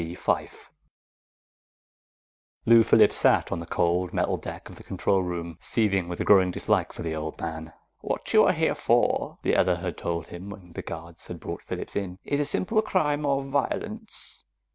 [0.03, 0.15] B.
[0.15, 0.71] Fyfe
[2.65, 6.23] Lou Phillips sat on the cold metal deck of the control room, seething with a
[6.23, 7.73] growing dislike for the old man.
[7.99, 11.61] "What you are here for," the other had told him when the guards had brought
[11.61, 14.43] Phillips in, "is a simple crime of violence.